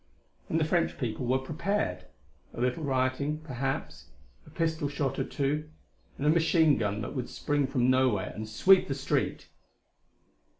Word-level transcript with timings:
And 0.49 0.59
the 0.59 0.65
French 0.65 0.97
people 0.97 1.27
were 1.27 1.37
prepared. 1.37 2.05
A 2.55 2.59
little 2.59 2.83
rioting, 2.83 3.37
perhaps; 3.43 4.07
a 4.47 4.49
pistol 4.49 4.89
shot 4.89 5.19
or 5.19 5.23
two, 5.23 5.69
and 6.17 6.25
a 6.25 6.29
machine 6.31 6.75
gun 6.79 7.01
that 7.03 7.13
would 7.13 7.29
spring 7.29 7.67
from 7.67 7.91
nowhere 7.91 8.31
and 8.35 8.49
sweep 8.49 8.87
the 8.87 8.95
street 8.95 9.47